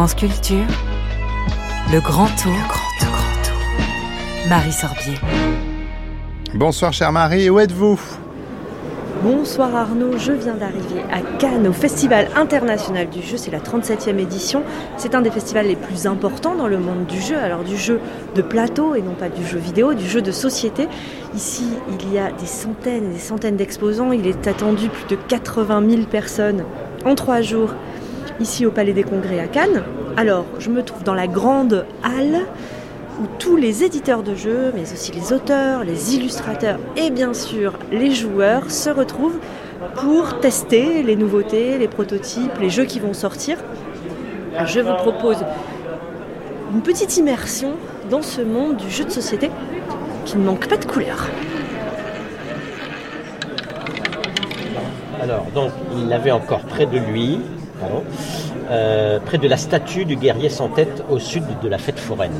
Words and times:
France 0.00 0.14
Culture, 0.14 0.64
le 1.92 2.00
grand 2.00 2.24
tour, 2.28 2.54
grand 2.68 2.90
tour, 2.98 3.10
grand 3.10 3.42
tour. 3.42 4.48
Marie 4.48 4.72
Sorbier. 4.72 5.18
Bonsoir 6.54 6.94
chère 6.94 7.12
Marie, 7.12 7.50
où 7.50 7.60
êtes-vous? 7.60 8.00
Bonsoir 9.22 9.76
Arnaud, 9.76 10.16
je 10.16 10.32
viens 10.32 10.54
d'arriver 10.54 11.02
à 11.12 11.20
Cannes 11.36 11.66
au 11.66 11.74
Festival 11.74 12.28
international 12.34 13.10
du 13.10 13.20
jeu, 13.20 13.36
c'est 13.36 13.50
la 13.50 13.58
37e 13.58 14.16
édition. 14.16 14.62
C'est 14.96 15.14
un 15.14 15.20
des 15.20 15.30
festivals 15.30 15.66
les 15.66 15.76
plus 15.76 16.06
importants 16.06 16.54
dans 16.54 16.66
le 16.66 16.78
monde 16.78 17.04
du 17.04 17.20
jeu, 17.20 17.36
alors 17.36 17.62
du 17.62 17.76
jeu 17.76 18.00
de 18.34 18.40
plateau 18.40 18.94
et 18.94 19.02
non 19.02 19.12
pas 19.12 19.28
du 19.28 19.44
jeu 19.44 19.58
vidéo, 19.58 19.92
du 19.92 20.06
jeu 20.08 20.22
de 20.22 20.32
société. 20.32 20.88
Ici, 21.34 21.66
il 21.90 22.10
y 22.10 22.18
a 22.18 22.32
des 22.32 22.46
centaines 22.46 23.10
et 23.10 23.12
des 23.12 23.18
centaines 23.18 23.56
d'exposants, 23.56 24.12
il 24.12 24.26
est 24.26 24.46
attendu 24.46 24.88
plus 24.88 25.14
de 25.14 25.20
80 25.28 25.90
000 25.90 26.02
personnes 26.04 26.64
en 27.04 27.14
trois 27.14 27.42
jours 27.42 27.74
ici 28.40 28.66
au 28.66 28.70
Palais 28.70 28.92
des 28.92 29.02
Congrès 29.02 29.38
à 29.38 29.46
Cannes. 29.46 29.82
Alors, 30.20 30.44
je 30.58 30.68
me 30.68 30.82
trouve 30.82 31.02
dans 31.02 31.14
la 31.14 31.26
grande 31.26 31.86
halle 32.02 32.42
où 33.22 33.26
tous 33.38 33.56
les 33.56 33.84
éditeurs 33.84 34.22
de 34.22 34.34
jeux, 34.34 34.70
mais 34.74 34.82
aussi 34.82 35.12
les 35.12 35.32
auteurs, 35.32 35.82
les 35.82 36.14
illustrateurs 36.14 36.78
et 36.94 37.08
bien 37.08 37.32
sûr 37.32 37.72
les 37.90 38.10
joueurs 38.10 38.70
se 38.70 38.90
retrouvent 38.90 39.38
pour 39.94 40.38
tester 40.40 41.02
les 41.02 41.16
nouveautés, 41.16 41.78
les 41.78 41.88
prototypes, 41.88 42.52
les 42.60 42.68
jeux 42.68 42.84
qui 42.84 43.00
vont 43.00 43.14
sortir. 43.14 43.56
Je 44.66 44.80
vous 44.80 44.92
propose 44.92 45.38
une 46.74 46.82
petite 46.82 47.16
immersion 47.16 47.72
dans 48.10 48.20
ce 48.20 48.42
monde 48.42 48.76
du 48.76 48.90
jeu 48.90 49.04
de 49.04 49.10
société 49.10 49.50
qui 50.26 50.36
ne 50.36 50.44
manque 50.44 50.68
pas 50.68 50.76
de 50.76 50.84
couleurs. 50.84 51.28
Alors, 55.22 55.46
donc, 55.54 55.70
il 55.96 56.08
l'avait 56.10 56.30
encore 56.30 56.60
près 56.60 56.84
de 56.84 56.98
lui, 56.98 57.40
euh, 58.70 59.18
près 59.24 59.38
de 59.38 59.48
la 59.48 59.56
statue 59.56 60.04
du 60.04 60.16
guerrier 60.16 60.48
sans 60.48 60.68
tête 60.68 61.04
au 61.10 61.18
sud 61.18 61.44
de 61.62 61.68
la 61.68 61.78
fête 61.78 61.98
foraine. 61.98 62.32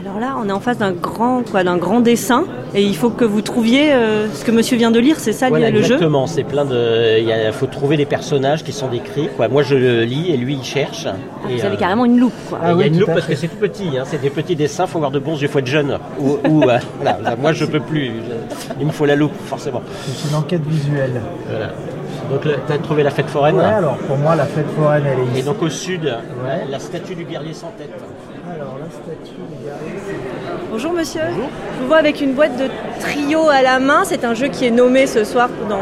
Alors 0.00 0.20
là, 0.20 0.36
on 0.42 0.48
est 0.48 0.52
en 0.52 0.60
face 0.60 0.78
d'un 0.78 0.92
grand, 0.92 1.42
quoi, 1.42 1.64
d'un 1.64 1.76
grand 1.76 2.00
dessin, 2.00 2.44
et 2.74 2.82
il 2.82 2.96
faut 2.96 3.10
que 3.10 3.24
vous 3.24 3.42
trouviez 3.42 3.92
euh, 3.92 4.28
ce 4.32 4.44
que 4.44 4.50
Monsieur 4.52 4.76
vient 4.76 4.90
de 4.90 5.00
lire. 5.00 5.16
C'est 5.18 5.32
ça 5.32 5.48
Voilà, 5.48 5.70
le 5.70 5.78
jeu 5.78 5.94
exactement. 5.94 6.26
C'est 6.26 6.44
plein 6.44 6.64
de. 6.64 7.18
Il 7.20 7.52
faut 7.52 7.66
trouver 7.66 7.96
les 7.96 8.06
personnages 8.06 8.62
qui 8.62 8.72
sont 8.72 8.88
décrits. 8.88 9.28
Quoi. 9.36 9.48
Moi, 9.48 9.62
je 9.64 9.74
le 9.74 10.04
lis 10.04 10.30
et 10.30 10.36
lui, 10.36 10.54
il 10.54 10.64
cherche. 10.64 11.06
Et, 11.50 11.56
Vous 11.56 11.64
avez 11.64 11.74
euh, 11.76 11.78
carrément 11.78 12.04
une 12.04 12.18
loupe, 12.18 12.32
quoi. 12.48 12.58
il 12.72 12.80
y 12.80 12.82
a 12.84 12.86
une 12.86 12.98
loupe 13.00 13.08
parce 13.08 13.26
fait. 13.26 13.34
que 13.34 13.38
c'est 13.38 13.48
tout 13.48 13.56
petit. 13.56 13.98
Hein. 13.98 14.04
C'est 14.06 14.20
des 14.22 14.30
petits 14.30 14.56
dessins. 14.56 14.86
Faut 14.86 14.98
avoir 14.98 15.10
de 15.10 15.18
bons 15.18 15.36
yeux. 15.40 15.48
Faut 15.48 15.58
être 15.58 15.66
jeune. 15.66 15.98
Ou, 16.20 16.38
ou, 16.48 16.62
euh, 16.62 16.78
voilà. 17.00 17.36
Moi, 17.36 17.52
je 17.52 17.64
peux 17.64 17.80
plus. 17.80 18.12
Il 18.80 18.86
me 18.86 18.92
faut 18.92 19.04
la 19.04 19.16
loupe, 19.16 19.34
forcément. 19.46 19.82
C'est 20.06 20.28
une 20.30 20.36
enquête 20.36 20.64
visuelle. 20.64 21.20
Voilà. 21.50 21.72
Donc, 22.30 22.42
tu 22.42 22.72
as 22.72 22.78
trouvé 22.78 23.02
la 23.02 23.10
fête 23.10 23.28
foraine. 23.30 23.56
Ouais, 23.56 23.64
alors 23.64 23.96
pour 23.96 24.16
moi, 24.18 24.36
la 24.36 24.44
fête 24.44 24.66
foraine, 24.78 25.04
elle 25.06 25.18
est 25.20 25.36
Et 25.36 25.38
ici. 25.38 25.42
donc 25.44 25.62
au 25.62 25.70
sud, 25.70 26.12
la 26.70 26.78
statue 26.78 27.14
du 27.14 27.24
guerrier 27.24 27.54
sans 27.54 27.68
tête. 27.78 27.90
Alors, 28.54 28.76
la 28.78 28.90
statue, 28.90 29.36
regardez, 29.62 29.98
c'est- 30.06 30.68
Bonjour 30.70 30.92
Monsieur. 30.92 31.22
Je 31.30 31.80
vous 31.80 31.86
vois 31.88 31.96
avec 31.96 32.20
une 32.20 32.34
boîte 32.34 32.56
de 32.58 32.68
trio 33.00 33.48
à 33.48 33.62
la 33.62 33.78
main. 33.78 34.02
C'est 34.04 34.24
un 34.24 34.34
jeu 34.34 34.48
qui 34.48 34.66
est 34.66 34.70
nommé 34.70 35.06
ce 35.06 35.24
soir 35.24 35.48
dans 35.70 35.78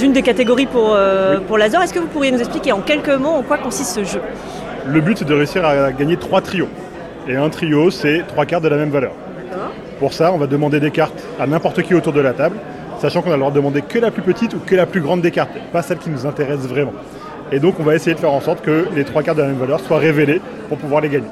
une 0.00 0.12
des 0.12 0.22
catégories 0.22 0.66
pour, 0.66 0.92
euh, 0.94 1.38
pour 1.40 1.58
l'Azor. 1.58 1.82
Est-ce 1.82 1.92
que 1.94 1.98
vous 1.98 2.06
pourriez 2.06 2.30
nous 2.30 2.38
expliquer 2.40 2.70
en 2.72 2.80
quelques 2.80 3.08
mots 3.10 3.30
en 3.38 3.42
quoi 3.42 3.58
consiste 3.58 3.94
ce 3.96 4.04
jeu? 4.04 4.20
Le 4.86 5.00
but, 5.00 5.18
c'est 5.18 5.24
de 5.28 5.34
réussir 5.34 5.64
à 5.66 5.90
gagner 5.92 6.16
trois 6.16 6.40
trios. 6.40 6.68
Et 7.28 7.36
un 7.36 7.48
trio, 7.50 7.90
c'est 7.90 8.24
trois 8.28 8.46
cartes 8.46 8.62
de 8.64 8.68
la 8.68 8.76
même 8.76 8.90
valeur. 8.90 9.12
Pour 9.98 10.12
ça, 10.14 10.32
on 10.32 10.38
va 10.38 10.46
demander 10.46 10.80
des 10.80 10.90
cartes 10.90 11.22
à 11.38 11.46
n'importe 11.46 11.82
qui 11.82 11.94
autour 11.94 12.12
de 12.14 12.20
la 12.20 12.32
table, 12.32 12.56
sachant 13.00 13.22
qu'on 13.22 13.30
a 13.30 13.34
le 13.34 13.40
droit 13.40 13.50
de 13.50 13.56
demander 13.56 13.82
que 13.82 13.98
la 13.98 14.10
plus 14.10 14.22
petite 14.22 14.54
ou 14.54 14.58
que 14.64 14.74
la 14.76 14.86
plus 14.86 15.00
grande 15.00 15.20
des 15.22 15.30
cartes, 15.30 15.50
pas 15.72 15.82
celle 15.82 15.98
qui 15.98 16.10
nous 16.10 16.26
intéresse 16.26 16.60
vraiment. 16.60 16.92
Et 17.52 17.58
donc, 17.58 17.74
on 17.80 17.82
va 17.82 17.94
essayer 17.96 18.14
de 18.14 18.20
faire 18.20 18.32
en 18.32 18.40
sorte 18.40 18.60
que 18.62 18.86
les 18.94 19.04
trois 19.04 19.22
cartes 19.22 19.36
de 19.38 19.42
la 19.42 19.48
même 19.48 19.58
valeur 19.58 19.80
soient 19.80 19.98
révélées 19.98 20.40
pour 20.68 20.78
pouvoir 20.78 21.00
les 21.00 21.08
gagner. 21.08 21.26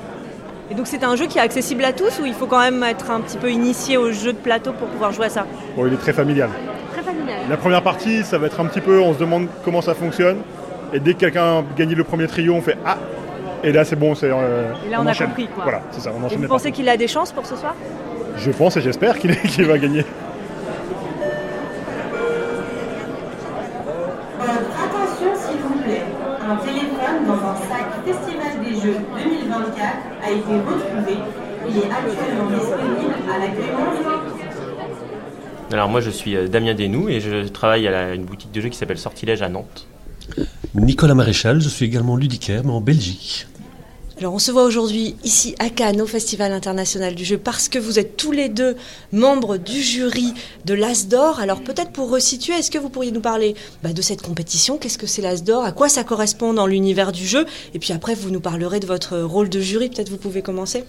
Et 0.70 0.74
donc 0.74 0.86
c'est 0.86 1.02
un 1.02 1.16
jeu 1.16 1.26
qui 1.26 1.38
est 1.38 1.40
accessible 1.40 1.82
à 1.84 1.94
tous 1.94 2.20
ou 2.20 2.26
il 2.26 2.34
faut 2.34 2.44
quand 2.46 2.60
même 2.60 2.82
être 2.82 3.10
un 3.10 3.20
petit 3.20 3.38
peu 3.38 3.50
initié 3.50 3.96
au 3.96 4.12
jeu 4.12 4.34
de 4.34 4.38
plateau 4.38 4.72
pour 4.72 4.86
pouvoir 4.88 5.12
jouer 5.12 5.26
à 5.26 5.30
ça? 5.30 5.46
Bon, 5.74 5.86
il 5.86 5.94
est 5.94 5.96
très 5.96 6.12
familial. 6.12 6.50
Très 6.92 7.02
familial. 7.02 7.38
La 7.48 7.56
première 7.56 7.80
partie, 7.82 8.22
ça 8.22 8.36
va 8.36 8.48
être 8.48 8.60
un 8.60 8.66
petit 8.66 8.82
peu, 8.82 9.00
on 9.00 9.14
se 9.14 9.18
demande 9.18 9.46
comment 9.64 9.80
ça 9.80 9.94
fonctionne. 9.94 10.36
Et 10.92 11.00
dès 11.00 11.14
que 11.14 11.20
quelqu'un 11.20 11.64
gagne 11.76 11.94
le 11.94 12.04
premier 12.04 12.26
trio, 12.26 12.52
on 12.54 12.60
fait 12.60 12.76
Ah 12.84 12.98
Et 13.64 13.72
là, 13.72 13.84
c'est 13.86 13.96
bon, 13.96 14.14
c'est. 14.14 14.28
euh, 14.30 14.72
Et 14.86 14.90
là, 14.90 14.98
on 15.00 15.06
a 15.06 15.10
enchaîne. 15.10 15.28
compris, 15.28 15.46
quoi. 15.54 15.62
Voilà, 15.64 15.80
c'est 15.90 16.00
ça, 16.00 16.10
on 16.14 16.22
Et 16.22 16.26
enchaîne 16.26 16.42
vous 16.42 16.48
pensez 16.48 16.70
qu'il 16.70 16.88
a 16.90 16.98
des 16.98 17.08
chances 17.08 17.32
pour 17.32 17.46
ce 17.46 17.56
soir? 17.56 17.74
Je 18.36 18.50
pense 18.50 18.76
et 18.76 18.82
j'espère 18.82 19.18
qu'il 19.18 19.34
qu'il 19.40 19.64
va 19.64 19.78
gagner. 19.78 20.04
2024 28.98 29.86
a 30.22 30.30
été 30.30 30.40
retrouvé. 30.40 31.16
Il 31.68 31.76
est 31.76 31.90
actuellement 31.90 32.50
disponible 32.50 33.14
à 33.32 33.38
l'accueil 33.38 33.70
Montréal. 33.72 34.20
Alors 35.72 35.88
moi 35.90 36.00
je 36.00 36.10
suis 36.10 36.34
euh, 36.36 36.48
Damien 36.48 36.74
Desnoux 36.74 37.08
et 37.10 37.20
je 37.20 37.46
travaille 37.48 37.86
à 37.86 37.90
la- 37.90 38.14
une 38.14 38.24
boutique 38.24 38.52
de 38.52 38.60
jeux 38.60 38.68
qui 38.70 38.78
s'appelle 38.78 38.96
Sortilège 38.98 39.42
à 39.42 39.48
Nantes. 39.50 39.86
Nicolas 40.74 41.14
Maréchal, 41.14 41.60
je 41.60 41.68
suis 41.68 41.84
également 41.86 42.16
ludicaire, 42.16 42.62
mais 42.64 42.72
en 42.72 42.80
Belgique. 42.80 43.46
Alors 44.18 44.34
on 44.34 44.40
se 44.40 44.50
voit 44.50 44.64
aujourd'hui 44.64 45.14
ici 45.22 45.54
à 45.60 45.70
Cannes 45.70 46.00
au 46.00 46.06
Festival 46.06 46.50
international 46.50 47.14
du 47.14 47.24
jeu 47.24 47.38
parce 47.38 47.68
que 47.68 47.78
vous 47.78 48.00
êtes 48.00 48.16
tous 48.16 48.32
les 48.32 48.48
deux 48.48 48.74
membres 49.12 49.58
du 49.58 49.80
jury 49.80 50.34
de 50.64 50.74
l'As 50.74 51.06
d'Or. 51.06 51.38
Alors 51.38 51.62
peut-être 51.62 51.92
pour 51.92 52.10
resituer, 52.10 52.54
est-ce 52.54 52.72
que 52.72 52.78
vous 52.78 52.88
pourriez 52.88 53.12
nous 53.12 53.20
parler 53.20 53.54
bah, 53.84 53.92
de 53.92 54.02
cette 54.02 54.20
compétition? 54.20 54.76
Qu'est-ce 54.76 54.98
que 54.98 55.06
c'est 55.06 55.22
l'As 55.22 55.44
d'Or? 55.44 55.64
À 55.64 55.70
quoi 55.70 55.88
ça 55.88 56.02
correspond 56.02 56.52
dans 56.52 56.66
l'univers 56.66 57.12
du 57.12 57.24
jeu? 57.24 57.46
Et 57.74 57.78
puis 57.78 57.92
après 57.92 58.16
vous 58.16 58.30
nous 58.30 58.40
parlerez 58.40 58.80
de 58.80 58.86
votre 58.86 59.18
rôle 59.20 59.48
de 59.48 59.60
jury. 59.60 59.88
Peut-être 59.88 60.08
vous 60.08 60.16
pouvez 60.16 60.42
commencer 60.42 60.82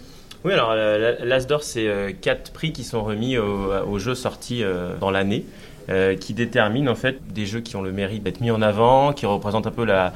Oui 0.44 0.53
alors 0.53 0.73
l'As 0.73 1.45
d'Or 1.45 1.62
c'est 1.62 1.88
euh, 1.88 2.12
quatre 2.19 2.51
prix 2.51 2.73
qui 2.73 2.84
sont 2.84 3.03
remis 3.03 3.38
aux, 3.38 4.00
jeux 4.00 4.16
sortis 4.16 4.63
euh, 4.63 4.97
dans 5.00 5.12
l'année. 5.12 5.45
euh, 5.89 6.16
qui 6.16 6.34
déterminent 6.34 6.91
en 6.91 6.95
fait 6.95 7.19
des 7.34 7.45
jeux 7.45 7.62
qui 7.62 7.75
ont 7.75 7.81
le 7.81 7.91
mérite 7.91 8.23
d'être 8.23 8.41
mis 8.41 8.51
en 8.51 8.62
avant, 8.62 9.12
qui 9.12 9.25
représentent 9.25 9.66
un 9.66 9.72
peu 9.72 9.85
la, 9.85 10.13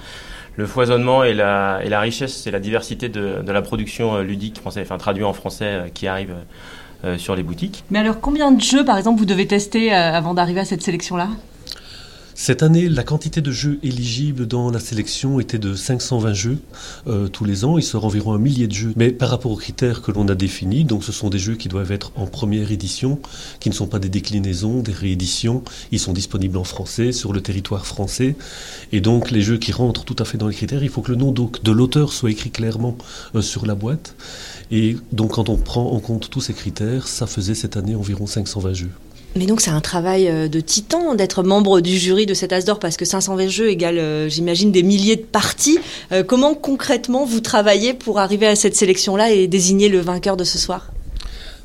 le 0.55 0.65
foisonnement 0.65 1.23
et 1.23 1.33
la, 1.33 1.99
richesse 1.99 2.45
et 2.47 2.51
la 2.51 2.59
diversité 2.59 3.09
de, 3.09 3.43
la 3.45 3.61
production 3.61 4.15
euh, 4.15 4.23
ludique 4.23 4.59
française, 4.59 4.83
enfin 4.83 4.97
traduit 4.97 5.23
en 5.23 5.33
français, 5.33 5.65
euh, 5.65 5.87
qui 5.93 6.07
arrive 6.07 6.33
euh, 7.03 7.17
sur 7.17 7.35
les 7.35 7.43
boutiques. 7.43 7.83
Mais 7.91 7.99
alors, 7.99 8.19
combien 8.19 8.51
de 8.51 8.61
jeux, 8.61 8.85
par 8.85 8.97
exemple, 8.97 9.19
vous 9.19 9.25
devez 9.25 9.47
tester 9.47 9.93
avant 9.93 10.33
d'arriver 10.33 10.61
à 10.61 10.65
cette 10.65 10.81
sélection-là? 10.81 11.29
Cette 12.35 12.63
année, 12.63 12.89
la 12.89 13.03
quantité 13.03 13.41
de 13.41 13.51
jeux 13.51 13.79
éligibles 13.83 14.47
dans 14.47 14.71
la 14.71 14.79
sélection 14.79 15.39
était 15.39 15.59
de 15.59 15.75
520 15.75 16.33
jeux 16.33 16.57
euh, 17.07 17.27
tous 17.27 17.45
les 17.45 17.63
ans. 17.63 17.77
Il 17.77 17.83
sort 17.83 18.05
environ 18.05 18.33
un 18.33 18.39
millier 18.39 18.67
de 18.67 18.73
jeux. 18.73 18.93
Mais 18.95 19.11
par 19.11 19.29
rapport 19.29 19.51
aux 19.51 19.57
critères 19.57 20.01
que 20.01 20.11
l'on 20.11 20.27
a 20.27 20.35
définis, 20.35 20.83
donc 20.83 21.03
ce 21.03 21.11
sont 21.11 21.29
des 21.29 21.37
jeux 21.37 21.55
qui 21.55 21.69
doivent 21.69 21.91
être 21.91 22.11
en 22.15 22.25
première 22.25 22.71
édition, 22.71 23.19
qui 23.59 23.69
ne 23.69 23.73
sont 23.73 23.85
pas 23.85 23.99
des 23.99 24.09
déclinaisons, 24.09 24.81
des 24.81 24.91
rééditions. 24.91 25.63
Ils 25.91 25.99
sont 25.99 26.11
disponibles 26.11 26.57
en 26.57 26.63
français, 26.63 27.11
sur 27.11 27.33
le 27.33 27.41
territoire 27.41 27.85
français. 27.85 28.35
Et 28.91 28.99
donc 28.99 29.29
les 29.29 29.41
jeux 29.41 29.57
qui 29.57 29.71
rentrent 29.71 30.03
tout 30.03 30.15
à 30.17 30.25
fait 30.25 30.39
dans 30.39 30.47
les 30.47 30.55
critères, 30.55 30.83
il 30.83 30.89
faut 30.89 31.01
que 31.01 31.11
le 31.11 31.17
nom 31.17 31.31
de 31.31 31.71
l'auteur 31.71 32.11
soit 32.11 32.31
écrit 32.31 32.49
clairement 32.49 32.97
euh, 33.35 33.41
sur 33.41 33.67
la 33.67 33.75
boîte. 33.75 34.15
Et 34.71 34.97
donc 35.11 35.33
quand 35.33 35.49
on 35.49 35.57
prend 35.57 35.91
en 35.91 35.99
compte 35.99 36.31
tous 36.31 36.41
ces 36.41 36.53
critères, 36.53 37.07
ça 37.07 37.27
faisait 37.27 37.55
cette 37.55 37.77
année 37.77 37.95
environ 37.95 38.25
520 38.25 38.73
jeux. 38.73 38.91
Mais 39.35 39.47
donc 39.47 39.61
c'est 39.61 39.71
un 39.71 39.81
travail 39.81 40.27
euh, 40.27 40.47
de 40.47 40.59
titan 40.59 41.15
d'être 41.15 41.41
membre 41.41 41.81
du 41.81 41.97
jury 41.97 42.25
de 42.25 42.33
cet 42.33 42.53
As 42.53 42.65
d'Or 42.65 42.79
parce 42.79 42.97
que 42.97 43.05
520 43.05 43.47
jeux 43.47 43.69
égale, 43.69 43.97
euh, 43.97 44.29
j'imagine, 44.29 44.71
des 44.71 44.83
milliers 44.83 45.15
de 45.15 45.23
parties. 45.23 45.79
Euh, 46.11 46.23
comment 46.23 46.53
concrètement 46.53 47.25
vous 47.25 47.39
travaillez 47.39 47.93
pour 47.93 48.19
arriver 48.19 48.45
à 48.45 48.55
cette 48.55 48.75
sélection-là 48.75 49.31
et 49.31 49.47
désigner 49.47 49.89
le 49.89 49.99
vainqueur 49.99 50.37
de 50.37 50.43
ce 50.43 50.59
soir? 50.59 50.92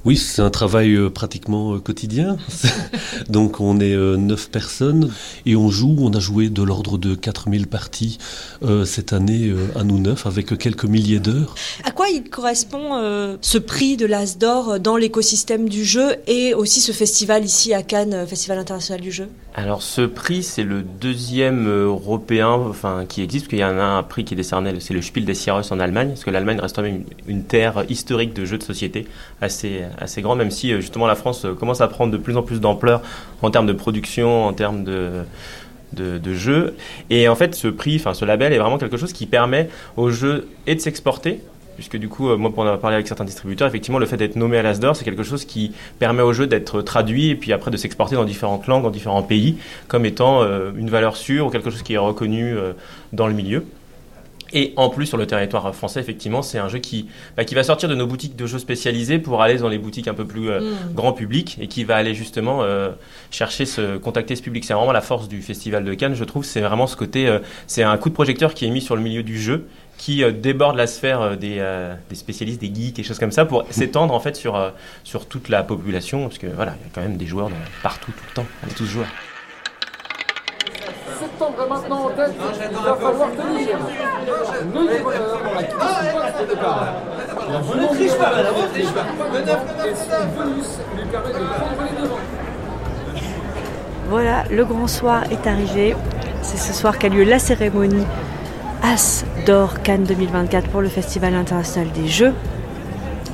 Oui, 0.09 0.17
c'est 0.17 0.41
un 0.41 0.49
travail 0.49 0.95
euh, 0.95 1.11
pratiquement 1.11 1.75
euh, 1.75 1.81
quotidien. 1.81 2.39
Donc 3.29 3.61
on 3.61 3.79
est 3.79 3.93
euh, 3.93 4.17
neuf 4.17 4.49
personnes 4.49 5.13
et 5.45 5.55
on 5.55 5.69
joue, 5.69 5.97
on 6.01 6.15
a 6.15 6.19
joué 6.19 6.49
de 6.49 6.63
l'ordre 6.63 6.97
de 6.97 7.15
4000 7.15 7.67
parties 7.67 8.17
cette 8.87 9.13
année 9.13 9.53
à 9.77 9.85
nous 9.85 9.99
neuf 9.99 10.27
avec 10.27 10.57
quelques 10.57 10.87
milliers 10.87 11.21
d'heures. 11.21 11.55
À 11.85 11.91
quoi 11.91 12.09
il 12.09 12.31
correspond 12.31 13.37
ce 13.43 13.59
prix 13.59 13.97
de 13.99 14.07
l'As 14.07 14.39
d'Or 14.39 14.81
dans 14.81 14.97
l'écosystème 14.97 15.69
du 15.69 15.85
jeu 15.85 16.17
et 16.27 16.55
aussi 16.55 16.81
ce 16.81 16.93
festival 16.93 17.45
ici 17.45 17.75
à 17.75 17.83
Cannes, 17.83 18.27
Festival 18.27 18.59
international 18.59 19.03
du 19.03 19.13
jeu? 19.13 19.29
Alors 19.61 19.83
ce 19.83 20.03
prix, 20.03 20.45
c'est 20.45 20.63
le 20.63 20.83
deuxième 20.83 21.69
européen 21.69 22.71
qui 23.09 23.23
existe, 23.23 23.47
parce 23.47 23.51
qu'il 23.51 23.59
y 23.59 23.65
en 23.65 23.77
a 23.77 23.83
un 23.83 24.05
prix 24.05 24.25
qui 24.25 24.35
est 24.35 24.37
décerné, 24.37 24.73
c'est 24.79 24.95
le 24.95 25.03
Spiel 25.03 25.25
des 25.25 25.35
Jahres 25.35 25.73
en 25.73 25.81
Allemagne, 25.81 26.11
parce 26.11 26.23
que 26.23 26.31
l'Allemagne 26.31 26.61
reste 26.61 26.77
quand 26.77 26.83
même 26.83 27.03
une, 27.27 27.43
terre 27.43 27.85
historique 27.89 28.35
de 28.35 28.45
jeux 28.45 28.59
de 28.59 28.63
société 28.63 29.09
assez, 29.41 29.81
assez 29.99 30.23
grande, 30.23 30.39
même 30.39 30.53
si 30.53 30.73
euh, 30.73 30.81
justement 30.81 31.09
la 31.09 31.17
France 31.17 31.45
euh, 31.45 31.55
commence 31.55 31.81
à 31.81 31.89
prendre 31.89 32.13
de 32.13 32.19
plus 32.19 32.37
en 32.37 32.45
plus 32.45 32.61
d'ampleur 32.61 33.03
en 33.43 33.51
termes 33.51 33.67
de 33.67 33.73
production, 33.73 34.47
en 34.47 34.53
termes 34.53 34.85
de, 34.85 35.25
jeux. 36.35 36.77
Et 37.11 37.27
en 37.27 37.35
fait, 37.35 37.57
ce 37.57 37.67
prix, 37.67 37.99
ce 37.99 38.25
label 38.25 38.53
est 38.53 38.59
vraiment 38.59 38.79
quelque 38.79 38.97
chose 38.97 39.13
qui 39.13 39.27
permet 39.27 39.71
aux 39.97 40.11
jeux 40.11 40.47
et 40.69 40.77
de 40.77 40.81
s'exporter, 40.81 41.41
puisque 41.79 41.97
du 41.97 42.09
coup, 42.09 42.29
euh, 42.29 42.37
moi, 42.37 42.51
pour 42.51 42.65
en 42.65 42.67
avoir 42.67 42.81
parlé 42.81 42.97
avec 42.97 43.07
certains 43.07 43.25
distributeurs, 43.25 43.69
effectivement, 43.69 44.01
le 44.01 44.07
fait 44.07 44.17
d'être 44.17 44.35
nommé 44.35 44.59
à 44.59 44.63
l'Asdor, 44.63 44.97
c'est 44.97 45.05
quelque 45.05 45.23
chose 45.23 45.45
qui 45.45 45.71
permet 46.01 46.23
au 46.23 46.33
jeu 46.33 46.49
d'être 46.49 46.83
traduit 46.83 47.29
et 47.29 47.37
puis 47.37 47.53
après 47.53 47.71
de 47.71 47.77
s'exporter 47.77 48.17
dans 48.17 48.25
différentes 48.25 48.67
langues, 48.67 48.83
dans 48.83 48.91
différents 48.91 49.23
pays, 49.23 49.59
comme 49.87 50.05
étant 50.05 50.43
euh, 50.43 50.73
une 50.77 50.91
valeur 50.91 51.17
sûre 51.17 51.47
ou 51.47 51.51
quelque 51.51 51.71
chose 51.71 51.83
qui 51.83 51.95
est 51.95 51.99
reconnu 51.99 52.53
euh, 52.53 52.73
dans 53.13 53.29
le 53.29 53.33
milieu. 53.33 53.65
Et 54.53 54.73
en 54.77 54.89
plus, 54.89 55.07
sur 55.07 55.19
le 55.19 55.27
territoire 55.27 55.75
français, 55.75 56.01
effectivement, 56.01 56.43
c'est 56.43 56.59
un 56.59 56.69
jeu 56.69 56.79
qui, 56.79 57.09
bah, 57.37 57.45
qui 57.45 57.55
va 57.55 57.63
sortir 57.63 57.89
de 57.89 57.95
nos 57.95 58.07
boutiques 58.07 58.37
de 58.37 58.47
jeux 58.47 58.59
spécialisées 58.59 59.19
pour 59.19 59.43
aller 59.43 59.59
dans 59.59 59.69
les 59.69 59.79
boutiques 59.79 60.09
un 60.09 60.15
peu 60.15 60.25
plus 60.25 60.49
euh, 60.51 60.61
Mm. 60.61 60.95
grand 60.95 61.13
public 61.13 61.59
et 61.61 61.69
qui 61.69 61.85
va 61.85 61.97
aller 61.97 62.15
justement 62.15 62.63
euh, 62.63 62.91
chercher 63.31 63.67
ce, 63.67 63.99
contacter 63.99 64.37
ce 64.37 64.43
public. 64.43 64.65
C'est 64.65 64.75
vraiment 64.75 64.93
la 64.93 65.01
force 65.01 65.29
du 65.29 65.43
Festival 65.43 65.85
de 65.85 65.95
Cannes, 65.95 66.15
je 66.15 66.25
trouve. 66.25 66.45
C'est 66.45 66.61
vraiment 66.61 66.87
ce 66.87 66.97
côté, 66.97 67.29
euh, 67.29 67.41
c'est 67.67 67.83
un 67.83 67.97
coup 67.97 68.09
de 68.09 68.15
projecteur 68.15 68.55
qui 68.55 68.67
est 68.67 68.71
mis 68.71 68.81
sur 68.81 68.97
le 68.97 69.03
milieu 69.03 69.23
du 69.23 69.39
jeu 69.39 69.67
qui 69.99 70.25
euh, 70.25 70.33
déborde 70.33 70.77
la 70.77 70.87
sphère 70.87 71.21
euh, 71.21 71.37
des, 71.37 71.57
euh, 71.59 71.95
des 72.09 72.15
spécialistes, 72.15 72.61
des 72.61 72.73
geeks, 72.75 72.99
et 72.99 73.03
choses 73.03 73.19
comme 73.19 73.33
ça, 73.33 73.45
pour 73.45 73.67
s'étendre 73.71 74.15
en 74.15 74.21
fait 74.21 74.37
sur, 74.37 74.57
euh, 74.57 74.71
sur 75.05 75.27
toute 75.27 75.51
la 75.51 75.63
population, 75.63 76.23
parce 76.23 76.39
que 76.39 76.47
voilà, 76.47 76.75
il 76.81 76.85
y 76.85 76.87
a 76.87 76.91
quand 76.95 77.03
même 77.03 77.19
des 77.19 77.27
joueurs 77.27 77.49
de 77.49 77.55
partout, 77.83 78.13
tout 78.13 78.25
le 78.29 78.35
temps, 78.35 78.47
on 78.65 78.71
est 78.71 78.75
tous 78.75 78.87
joueurs. 78.87 79.09
Septembre 81.19 81.65
est 81.65 81.69
maintenant 81.69 82.05
en 82.05 82.11
tête, 82.11 82.33
il 82.71 82.77
va 82.77 82.95
falloir 82.95 83.29
tenir. 83.33 83.79
Neuvième 84.73 85.07
heure 85.07 85.41
dans 85.43 85.55
la 85.55 85.63
quatrième 85.65 86.15
de 86.41 86.55
départ. 86.55 86.95
La 87.51 87.59
venante 87.59 87.97
de 87.97 88.05
et 88.05 89.95
son 89.95 90.27
bonus 90.37 90.79
lui 90.97 91.05
permet 91.11 91.29
de 91.31 91.39
prendre 91.39 91.83
les 91.83 92.03
devants. 92.03 92.19
Voilà, 94.09 94.45
le 94.51 94.65
grand 94.65 94.87
soir 94.87 95.25
est 95.31 95.47
arrivé. 95.47 95.97
C'est 96.43 96.57
ce 96.57 96.73
soir 96.73 96.99
qu'a 96.99 97.09
lieu 97.09 97.25
la 97.25 97.39
cérémonie 97.39 98.07
As 98.83 99.25
d'or 99.45 99.83
Cannes 99.83 100.05
2024 100.05 100.69
pour 100.69 100.81
le 100.81 100.89
Festival 100.89 101.35
international 101.35 101.91
des 101.93 102.07
jeux. 102.07 102.33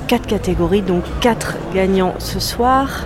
Quatre 0.07 0.25
catégories, 0.25 0.81
donc 0.81 1.03
quatre 1.21 1.55
gagnants 1.73 2.15
ce 2.17 2.39
soir. 2.39 3.05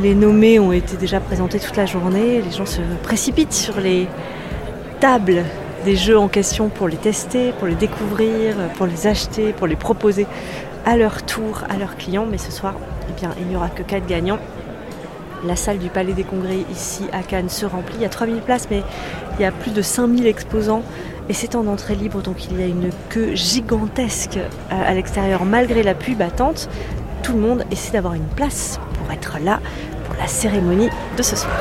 Les 0.00 0.14
nommés 0.14 0.58
ont 0.58 0.72
été 0.72 0.96
déjà 0.96 1.20
présentés 1.20 1.58
toute 1.60 1.76
la 1.76 1.86
journée. 1.86 2.42
Les 2.42 2.50
gens 2.50 2.66
se 2.66 2.82
précipitent 3.02 3.54
sur 3.54 3.80
les 3.80 4.06
tables 5.00 5.44
des 5.86 5.96
jeux 5.96 6.18
en 6.18 6.28
question 6.28 6.68
pour 6.68 6.88
les 6.88 6.96
tester, 6.96 7.52
pour 7.58 7.68
les 7.68 7.74
découvrir, 7.74 8.56
pour 8.76 8.86
les 8.86 9.06
acheter, 9.06 9.52
pour 9.54 9.66
les 9.66 9.76
proposer 9.76 10.26
à 10.84 10.96
leur 10.96 11.22
tour 11.22 11.62
à 11.70 11.78
leurs 11.78 11.96
clients. 11.96 12.26
Mais 12.30 12.38
ce 12.38 12.52
soir, 12.52 12.74
eh 13.08 13.18
bien, 13.18 13.30
il 13.40 13.46
n'y 13.46 13.56
aura 13.56 13.70
que 13.70 13.82
quatre 13.82 14.06
gagnants. 14.06 14.38
La 15.46 15.56
salle 15.56 15.78
du 15.78 15.88
Palais 15.88 16.14
des 16.14 16.24
Congrès 16.24 16.58
ici 16.72 17.04
à 17.12 17.22
Cannes 17.22 17.50
se 17.50 17.66
remplit. 17.66 17.96
Il 17.96 18.02
y 18.02 18.06
a 18.06 18.10
3000 18.10 18.40
places, 18.40 18.68
mais 18.70 18.82
il 19.38 19.42
y 19.42 19.44
a 19.44 19.52
plus 19.52 19.72
de 19.72 19.82
5000 19.82 20.26
exposants 20.26 20.82
et 21.28 21.32
c'est 21.32 21.54
en 21.54 21.66
entrée 21.66 21.94
libre, 21.94 22.22
donc 22.22 22.44
il 22.50 22.60
y 22.60 22.62
a 22.62 22.66
une 22.66 22.90
queue 23.08 23.34
gigantesque 23.34 24.38
à 24.70 24.82
à 24.82 24.94
l'extérieur 24.94 25.44
malgré 25.44 25.82
la 25.82 25.94
pluie 25.94 26.14
battante. 26.14 26.68
Tout 27.22 27.32
le 27.32 27.38
monde 27.40 27.64
essaie 27.70 27.92
d'avoir 27.92 28.14
une 28.14 28.26
place 28.36 28.78
pour 28.98 29.10
être 29.12 29.38
là 29.42 29.60
pour 30.04 30.14
la 30.16 30.26
cérémonie 30.26 30.90
de 31.16 31.22
ce 31.22 31.36
soir. 31.36 31.54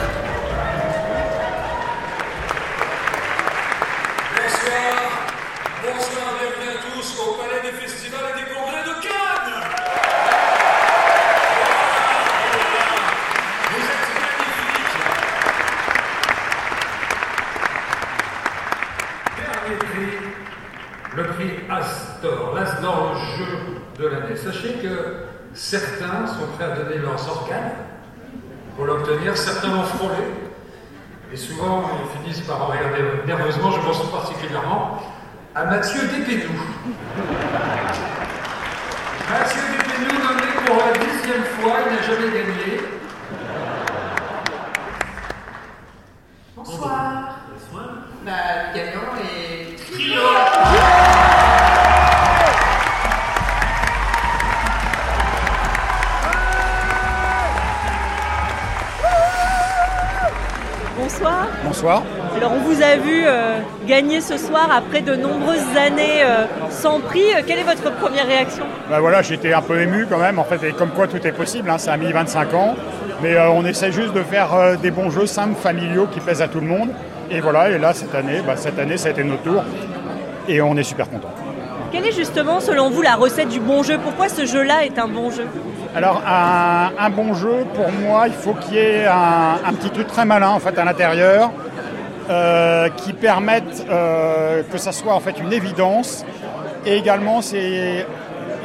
Bonsoir, 4.36 4.96
bonsoir, 5.82 6.28
bienvenue 6.40 6.70
à 6.70 6.80
tous 6.84 7.08
au 7.22 7.38
Palais 7.38 7.62
des 7.64 7.76
Festivals 7.80 8.28
et 8.32 8.40
des 8.42 8.48
Congrès 8.54 8.84
de 8.84 8.94
Cannes. 9.02 9.54
Vous 13.72 13.86
êtes 13.88 14.08
magnifiques. 14.20 15.00
Dernier 19.38 19.78
prix, 19.78 20.14
le 21.16 21.24
prix 21.28 21.52
Astor, 21.70 22.54
l'Astor, 22.56 23.14
le 23.14 23.20
jeu 23.38 23.54
l'année. 24.08 24.36
Sachez 24.36 24.74
que 24.82 25.26
certains 25.54 26.28
sont 26.28 26.48
prêts 26.56 26.66
à 26.66 26.76
donner 26.76 26.98
leurs 26.98 27.30
organes 27.30 27.72
pour 28.76 28.86
l'obtenir, 28.86 29.38
certains 29.38 29.70
l'ont 29.70 29.84
frôlé. 29.84 30.24
Et 31.32 31.38
souvent, 31.38 31.84
ils 32.02 32.22
finissent 32.22 32.46
par 32.46 32.68
regarder 32.68 33.04
nerveusement, 33.26 33.72
je 33.72 33.80
pense 33.82 34.12
particulièrement 34.12 35.02
à 35.56 35.66
Mathieu 35.66 36.02
Despédou. 36.02 36.54
Mathieu 39.30 39.62
Despédou 39.72 40.14
nommé 40.22 40.48
pour 40.66 40.78
la 40.78 40.94
dixième 40.94 41.44
fois, 41.60 41.78
il 41.86 41.96
n'a 41.96 42.02
jamais 42.02 42.32
gagné. 42.32 42.83
Euh, 63.24 63.60
gagner 63.88 64.22
ce 64.22 64.38
soir 64.38 64.70
après 64.76 65.02
de 65.02 65.16
nombreuses 65.16 65.66
années 65.78 66.24
euh, 66.24 66.46
sans 66.70 67.00
prix. 67.00 67.24
Euh, 67.36 67.42
Quelle 67.46 67.60
est 67.60 67.64
votre 67.64 67.92
première 67.96 68.26
réaction? 68.28 68.64
Bah 68.90 69.00
voilà, 69.00 69.22
j'étais 69.22 69.54
un 69.54 69.62
peu 69.62 69.80
ému 69.82 70.06
quand 70.10 70.18
même, 70.20 70.40
en 70.40 70.44
fait, 70.44 70.64
et 70.68 70.72
comme 70.74 70.90
quoi 70.90 71.08
tout 71.08 71.26
est 71.26 71.32
possible, 71.32 71.70
hein, 71.70 71.78
ça 71.78 71.94
a 71.94 71.98
mis 71.98 72.12
25 72.12 72.54
ans, 72.54 72.76
mais 73.22 73.36
euh, 73.36 73.50
on 73.50 73.66
essaie 73.66 73.92
juste 73.92 74.14
de 74.14 74.22
faire 74.24 74.78
des 74.82 74.92
bons 74.92 75.10
jeux 75.10 75.26
simples, 75.26 75.56
familiaux, 75.56 76.08
qui 76.12 76.20
plaisent 76.20 76.42
à 76.42 76.48
tout 76.48 76.60
le 76.60 76.68
monde, 76.68 76.90
et 77.32 77.42
voilà, 77.42 77.70
et 77.70 77.78
là, 77.80 77.94
cette 77.94 78.14
année, 78.16 78.42
bah, 78.46 78.54
cette 78.56 78.78
année, 78.80 78.98
ça 78.98 79.08
a 79.08 79.12
été 79.12 79.24
notre 79.24 79.44
tour, 79.44 79.64
et 80.48 80.62
on 80.62 80.76
est 80.78 80.84
super 80.84 81.10
content. 81.10 81.30
Quelle 81.92 82.08
est 82.08 82.12
justement 82.12 82.60
selon 82.60 82.90
vous 82.90 83.04
la 83.04 83.14
recette 83.16 83.50
du 83.50 83.60
bon 83.60 83.84
jeu? 83.84 84.00
Pourquoi 84.04 84.28
ce 84.28 84.46
jeu-là 84.48 84.84
est 84.84 84.98
un 84.98 85.08
bon 85.08 85.30
jeu? 85.30 85.46
Alors, 85.96 86.24
un, 86.28 86.90
un 86.98 87.10
bon 87.12 87.36
jeu, 87.36 87.66
pour 87.76 87.92
moi, 87.92 88.24
il 88.26 88.34
faut 88.34 88.56
qu'il 88.56 88.74
y 88.74 88.78
ait 88.80 89.06
un, 89.06 89.60
un 89.64 89.74
petit 89.74 89.92
truc 89.92 90.08
très 90.08 90.26
malin, 90.26 90.50
en 90.50 90.60
fait, 90.60 90.76
à 90.80 90.86
l'intérieur, 90.86 91.52
euh, 92.30 92.90
qui 92.90 93.14
permette 93.14 93.86
euh, 93.90 94.64
que 94.72 94.78
ça 94.78 94.92
soit, 94.92 95.14
en 95.14 95.20
fait, 95.20 95.40
une 95.40 95.54
évidence, 95.54 96.26
et 96.86 96.98
également, 96.98 97.42
c'est, 97.42 98.06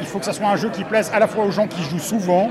il 0.01 0.07
faut 0.07 0.19
que 0.19 0.25
ça 0.25 0.33
soit 0.33 0.49
un 0.49 0.57
jeu 0.57 0.71
qui 0.71 0.85
plaise 0.85 1.11
à 1.15 1.19
la 1.19 1.27
fois 1.27 1.45
aux 1.45 1.51
gens 1.51 1.67
qui 1.67 1.83
jouent 1.83 1.99
souvent 1.99 2.51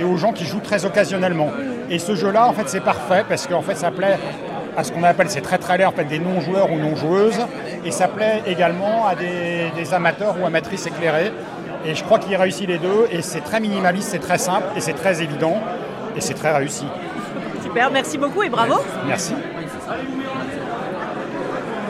et 0.00 0.04
aux 0.04 0.16
gens 0.16 0.32
qui 0.32 0.44
jouent 0.44 0.60
très 0.60 0.84
occasionnellement. 0.84 1.48
Et 1.90 1.98
ce 1.98 2.14
jeu-là, 2.14 2.46
en 2.46 2.52
fait, 2.52 2.68
c'est 2.68 2.80
parfait 2.80 3.24
parce 3.28 3.46
qu'en 3.46 3.62
fait, 3.62 3.74
ça 3.74 3.90
plaît 3.90 4.18
à 4.76 4.84
ce 4.84 4.92
qu'on 4.92 5.02
appelle, 5.02 5.28
c'est 5.28 5.40
très 5.40 5.58
très 5.58 5.78
laid, 5.78 5.84
en 5.84 5.92
fait, 5.92 6.04
des 6.04 6.20
non-joueurs 6.20 6.70
ou 6.70 6.78
non-joueuses, 6.78 7.40
et 7.84 7.90
ça 7.90 8.08
plaît 8.08 8.42
également 8.46 9.06
à 9.06 9.14
des, 9.16 9.70
des 9.76 9.94
amateurs 9.94 10.36
ou 10.40 10.46
amatrices 10.46 10.86
éclairées. 10.86 11.32
Et 11.84 11.94
je 11.94 12.04
crois 12.04 12.18
qu'il 12.18 12.36
réussit 12.36 12.68
les 12.68 12.78
deux, 12.78 13.08
et 13.10 13.22
c'est 13.22 13.40
très 13.40 13.58
minimaliste, 13.58 14.10
c'est 14.10 14.18
très 14.18 14.38
simple, 14.38 14.66
et 14.76 14.80
c'est 14.80 14.92
très 14.92 15.22
évident, 15.22 15.58
et 16.16 16.20
c'est 16.20 16.34
très 16.34 16.54
réussi. 16.54 16.84
Super, 17.62 17.90
merci 17.90 18.18
beaucoup 18.18 18.42
et 18.42 18.48
bravo. 18.48 18.74
Merci. 19.06 19.34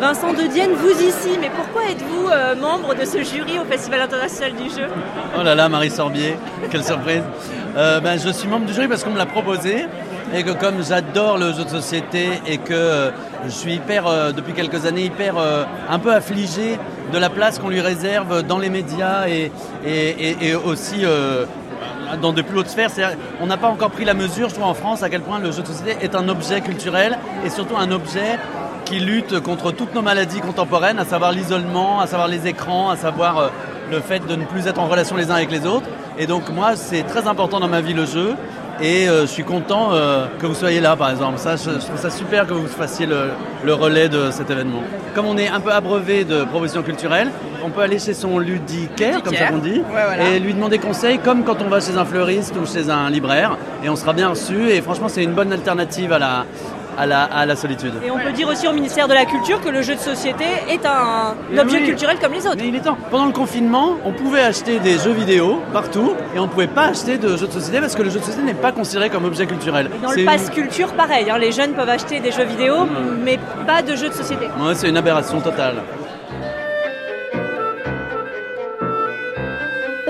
Vincent 0.01 0.33
de 0.33 0.45
Dienne, 0.45 0.71
vous 0.73 1.03
ici, 1.03 1.37
mais 1.39 1.51
pourquoi 1.55 1.83
êtes-vous 1.91 2.29
euh, 2.29 2.57
membre 2.57 2.95
de 2.95 3.05
ce 3.05 3.19
jury 3.19 3.59
au 3.59 3.65
Festival 3.67 4.01
international 4.01 4.55
du 4.55 4.71
jeu? 4.71 4.87
Oh 5.39 5.43
là 5.43 5.55
là, 5.55 5.69
Marie 5.69 5.91
Sorbier, 5.91 6.37
quelle 6.71 6.83
surprise. 6.83 7.23
Euh, 7.77 8.01
ben, 8.01 8.19
je 8.19 8.31
suis 8.31 8.49
membre 8.49 8.65
du 8.65 8.73
jury 8.73 8.89
parce 8.89 9.05
qu'on 9.05 9.11
me 9.11 9.19
l'a 9.19 9.27
proposé 9.27 9.85
et 10.35 10.43
que 10.43 10.53
comme 10.53 10.83
j'adore 10.83 11.37
le 11.37 11.53
jeu 11.53 11.65
de 11.65 11.69
société 11.69 12.31
et 12.47 12.57
que 12.57 12.73
euh, 12.73 13.11
je 13.45 13.51
suis 13.51 13.75
hyper, 13.75 14.33
depuis 14.33 14.55
quelques 14.55 14.87
années, 14.87 15.05
hyper 15.05 15.35
un 15.37 15.99
peu 15.99 16.15
affligé 16.15 16.79
de 17.13 17.19
la 17.19 17.29
place 17.29 17.59
qu'on 17.59 17.69
lui 17.69 17.83
réserve 17.83 18.43
dans 18.43 18.59
les 18.59 18.71
médias 18.71 19.27
et, 19.29 19.53
aussi 20.65 21.05
dans 22.23 22.33
de 22.33 22.41
plus 22.41 22.59
hautes 22.59 22.69
sphères. 22.69 22.91
On 23.43 23.47
n'a 23.47 23.59
pas 23.59 23.69
encore 23.69 23.91
pris 23.91 24.07
la 24.07 24.15
mesure, 24.15 24.49
je 24.49 24.55
trouve, 24.55 24.67
en 24.67 24.75
France, 24.75 25.03
à 25.03 25.11
quel 25.11 25.21
point 25.21 25.41
le 25.41 25.53
jeu 25.53 25.61
de 25.61 25.67
société 25.67 25.99
est 26.01 26.15
un 26.15 26.29
objet 26.31 26.63
culturel 26.63 27.19
et 27.45 27.51
surtout 27.51 27.77
un 27.77 27.91
objet 27.91 28.39
qui 28.91 28.99
lutte 28.99 29.39
contre 29.41 29.71
toutes 29.71 29.95
nos 29.95 30.03
maladies 30.03 30.41
contemporaines, 30.41 30.99
à 30.99 31.05
savoir 31.05 31.31
l'isolement, 31.31 32.01
à 32.01 32.09
savoir 32.09 32.27
les 32.27 32.49
écrans, 32.49 32.91
à 32.91 32.97
savoir 32.97 33.39
euh, 33.39 33.49
le 33.89 34.01
fait 34.01 34.27
de 34.27 34.35
ne 34.35 34.45
plus 34.45 34.67
être 34.67 34.81
en 34.81 34.89
relation 34.89 35.15
les 35.17 35.31
uns 35.31 35.35
avec 35.37 35.53
les 35.53 35.65
autres. 35.65 35.87
Et 36.19 36.27
donc 36.27 36.51
moi, 36.51 36.75
c'est 36.75 37.05
très 37.05 37.29
important 37.29 37.61
dans 37.61 37.69
ma 37.69 37.81
vie 37.83 37.95
le 37.95 38.05
jeu. 38.05 38.35
Et 38.83 39.09
euh, 39.09 39.23
je 39.23 39.27
suis 39.27 39.45
content 39.45 39.91
euh, 39.93 40.27
que 40.41 40.47
vous 40.47 40.55
soyez 40.55 40.81
là, 40.81 40.97
par 40.97 41.11
exemple. 41.11 41.39
Ça, 41.39 41.55
je, 41.55 41.71
je 41.79 41.87
trouve 41.87 41.99
ça 42.01 42.11
super 42.11 42.47
que 42.49 42.53
vous 42.55 42.67
fassiez 42.67 43.07
le, 43.07 43.31
le 43.63 43.75
relais 43.75 44.09
de 44.09 44.31
cet 44.33 44.51
événement. 44.51 44.83
Comme 45.15 45.27
on 45.27 45.37
est 45.37 45.49
un 45.49 45.61
peu 45.61 45.71
abreuvé 45.71 46.25
de 46.25 46.43
propositions 46.45 46.83
culturelles, 46.83 47.31
on 47.63 47.69
peut 47.71 47.83
aller 47.83 47.99
chez 48.01 48.15
son 48.15 48.39
ludicaire, 48.41 49.23
comme 49.23 49.35
ça 49.35 49.49
qu'on 49.49 49.59
dit, 49.59 49.81
Ouais, 49.81 50.05
voilà. 50.07 50.31
et 50.31 50.41
lui 50.41 50.55
demander 50.55 50.79
conseil, 50.79 51.19
comme 51.19 51.45
quand 51.45 51.61
on 51.63 51.69
va 51.69 51.81
chez 51.81 51.97
un 51.97 52.07
fleuriste 52.07 52.55
ou 52.61 52.67
chez 52.67 52.89
un 52.91 53.09
libraire, 53.11 53.57
et 53.85 53.89
on 53.91 53.97
sera 53.97 54.15
bien 54.15 54.31
reçu. 54.31 54.71
Et 54.71 54.81
franchement, 54.81 55.09
c'est 55.09 55.23
une 55.23 55.35
bonne 55.35 55.53
alternative 55.53 56.13
à 56.15 56.19
la, 56.19 56.45
à 57.01 57.07
la, 57.07 57.23
à 57.25 57.47
la 57.47 57.57
solitude. 57.57 57.95
Et 58.05 58.11
on 58.11 58.19
peut 58.19 58.33
dire 58.33 58.49
aussi 58.49 58.69
au 58.69 58.73
ministère 58.73 59.09
de 59.09 59.15
la 59.15 59.25
Culture 59.25 59.61
que 59.61 59.71
le 59.71 59.81
jeu 59.81 59.95
de 59.95 60.01
société 60.01 60.45
est 60.69 60.85
un, 60.85 61.35
un 61.55 61.59
objet 61.59 61.79
oui. 61.79 61.87
culturel 61.87 62.19
comme 62.21 62.33
les 62.35 62.47
autres. 62.47 62.59
Mais 62.59 62.69
il 62.69 62.77
est 62.77 62.81
temps. 62.81 62.99
Pendant 63.11 63.25
le 63.27 63.33
confinement, 63.33 63.97
on 64.05 64.13
pouvait 64.13 64.43
acheter 64.43 64.79
des 64.81 64.99
jeux 64.99 65.13
vidéo 65.13 65.63
partout 65.73 66.13
et 66.35 66.39
on 66.39 66.43
ne 66.43 66.49
pouvait 66.49 66.67
pas 66.67 66.89
acheter 66.89 67.17
de 67.17 67.37
jeux 67.39 67.47
de 67.47 67.53
société 67.53 67.81
parce 67.81 67.95
que 67.97 68.03
le 68.03 68.11
jeu 68.11 68.21
de 68.21 68.25
société 68.25 68.45
n'est 68.45 68.55
pas 68.55 68.73
considéré 68.73 69.09
comme 69.09 69.25
objet 69.25 69.47
culturel. 69.47 69.89
Dans 70.03 70.11
le 70.13 70.25
pass 70.27 70.51
culture, 70.51 70.93
pareil, 70.93 71.31
hein, 71.31 71.39
les 71.39 71.53
jeunes 71.53 71.73
peuvent 71.73 71.89
acheter 71.89 72.21
des 72.21 72.33
jeux 72.33 72.45
vidéo, 72.45 72.87
mais 73.25 73.39
pas 73.67 73.81
de 73.81 73.97
jeux 73.97 74.11
de 74.11 74.15
société. 74.15 74.47
Ouais, 74.61 74.75
c'est 74.75 74.89
une 74.91 74.97
aberration 74.99 75.41
totale. 75.41 75.77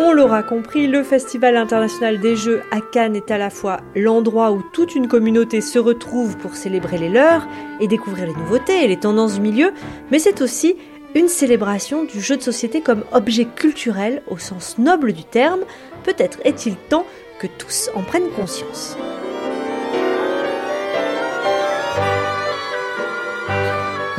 On 0.02 0.12
l'aura 0.12 0.42
compris, 0.42 0.86
le 0.86 1.02
Festival 1.02 1.58
international 1.58 2.20
des 2.20 2.34
jeux 2.34 2.62
à 2.70 2.80
Cannes 2.80 3.16
est 3.16 3.30
à 3.30 3.36
la 3.36 3.50
fois 3.50 3.80
l'endroit 3.94 4.50
où 4.50 4.62
toute 4.72 4.94
une 4.94 5.08
communauté 5.08 5.60
se 5.60 5.78
retrouve 5.78 6.38
pour 6.38 6.54
célébrer 6.54 6.96
les 6.96 7.10
leurs 7.10 7.46
et 7.80 7.86
découvrir 7.86 8.26
les 8.26 8.32
nouveautés 8.32 8.82
et 8.82 8.88
les 8.88 8.96
tendances 8.96 9.34
du 9.34 9.42
milieu, 9.42 9.72
mais 10.10 10.18
c'est 10.18 10.40
aussi 10.40 10.76
Une 11.14 11.28
célébration 11.28 12.04
du 12.04 12.18
jeu 12.20 12.38
de 12.38 12.42
société 12.42 12.80
comme 12.80 13.04
objet 13.12 13.44
culturel 13.44 14.22
au 14.28 14.38
sens 14.38 14.78
noble 14.78 15.12
du 15.12 15.24
terme, 15.24 15.64
peut-être 16.04 16.38
est-il 16.44 16.76
temps 16.76 17.04
que 17.38 17.48
tous 17.58 17.90
en 17.94 18.02
prennent 18.02 18.30
conscience. 18.30 18.96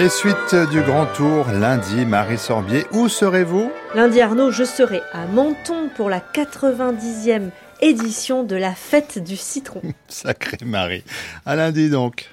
Et 0.01 0.09
suite 0.09 0.55
du 0.71 0.81
grand 0.81 1.05
tour, 1.05 1.45
lundi, 1.51 2.07
Marie 2.07 2.39
Sorbier, 2.39 2.87
où 2.91 3.07
serez-vous? 3.07 3.71
Lundi 3.93 4.19
Arnaud, 4.19 4.49
je 4.49 4.63
serai 4.63 5.03
à 5.13 5.27
Menton 5.27 5.91
pour 5.95 6.09
la 6.09 6.19
90e 6.19 7.51
édition 7.81 8.43
de 8.43 8.55
la 8.55 8.73
fête 8.73 9.23
du 9.23 9.37
citron. 9.37 9.83
Sacré 10.07 10.57
Marie. 10.65 11.03
À 11.45 11.55
lundi 11.55 11.91
donc. 11.91 12.31